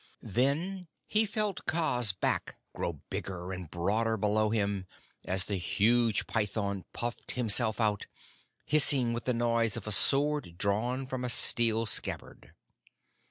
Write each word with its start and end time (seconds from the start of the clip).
Then 0.23 0.87
he 1.05 1.27
felt 1.27 1.67
Kaa's 1.67 2.11
back 2.11 2.55
grow 2.73 2.93
bigger 3.11 3.51
and 3.53 3.69
broader 3.69 4.17
below 4.17 4.49
him 4.49 4.87
as 5.25 5.45
the 5.45 5.57
huge 5.57 6.25
python 6.25 6.85
puffed 6.91 7.33
himself 7.33 7.79
out, 7.79 8.07
hissing 8.65 9.13
with 9.13 9.25
the 9.25 9.33
noise 9.35 9.77
of 9.77 9.85
a 9.85 9.91
sword 9.91 10.57
drawn 10.57 11.05
from 11.05 11.23
a 11.23 11.29
steel 11.29 11.85
scabbard. 11.85 12.55